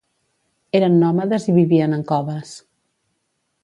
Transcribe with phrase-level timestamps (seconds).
[0.79, 2.59] Eren nòmades i vivien en coves.